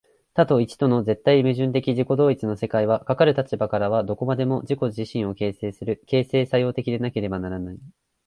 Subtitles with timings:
[0.33, 7.79] 多と一との絶対矛盾的自己同一の世界は、かかる立場からはどこまでも自己自身を形成する、形成作用的でなければならない。